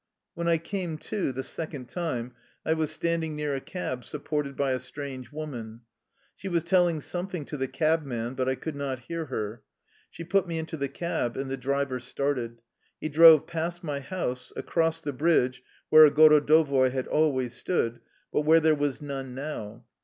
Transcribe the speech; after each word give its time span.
When 0.33 0.47
I 0.47 0.57
came 0.57 0.97
to 0.97 1.31
the 1.31 1.43
second 1.43 1.87
time 1.87 2.33
I 2.65 2.73
was 2.73 2.89
stand 2.89 3.23
ing 3.23 3.35
near 3.35 3.53
a 3.53 3.61
cab, 3.61 4.03
supported 4.03 4.57
by 4.57 4.71
a 4.71 4.79
strange 4.79 5.31
woman. 5.31 5.81
She 6.35 6.47
was 6.47 6.63
telling 6.63 7.01
something 7.01 7.45
to 7.45 7.55
the 7.55 7.67
cabman, 7.67 8.33
but 8.33 8.49
I 8.49 8.55
could 8.55 8.75
not 8.75 9.01
hear 9.01 9.25
her. 9.25 9.61
She 10.09 10.23
put 10.23 10.47
me 10.47 10.57
into 10.57 10.75
the 10.75 10.89
cab, 10.89 11.37
and 11.37 11.51
the 11.51 11.55
driver 11.55 11.99
started. 11.99 12.63
He 12.99 13.09
drove 13.09 13.45
past 13.45 13.83
my 13.83 13.99
house, 13.99 14.51
across 14.55 15.01
the 15.01 15.13
bridge, 15.13 15.61
where 15.89 16.05
a 16.07 16.09
gorodovoi 16.11 16.89
had 16.89 17.05
always 17.05 17.53
stood, 17.53 17.99
but 18.33 18.41
where 18.41 18.59
there 18.59 18.73
was 18.73 19.01
none 19.03 19.35
now. 19.35 19.85